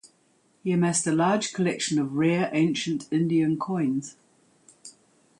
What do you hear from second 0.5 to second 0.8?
He